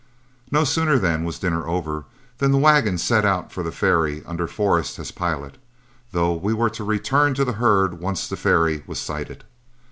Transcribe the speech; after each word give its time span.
No 0.49 0.63
sooner, 0.63 0.97
then, 0.97 1.23
was 1.25 1.37
dinner 1.37 1.67
over 1.67 2.05
than 2.39 2.49
the 2.51 2.57
wagon 2.57 2.97
set 2.97 3.23
out 3.23 3.51
for 3.51 3.61
the 3.61 3.71
ferry 3.71 4.23
under 4.25 4.47
Forrest 4.47 4.97
as 4.97 5.11
pilot, 5.11 5.59
though 6.11 6.33
we 6.33 6.55
were 6.55 6.71
to 6.71 6.83
return 6.83 7.35
to 7.35 7.45
the 7.45 7.53
herd 7.61 7.99
once 7.99 8.27
the 8.27 8.35
ferry 8.35 8.83
was 8.87 8.99
sighted. 8.99 9.43